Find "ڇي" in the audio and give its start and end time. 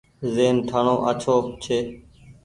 1.63-1.77